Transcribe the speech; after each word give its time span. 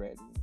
already 0.00 0.39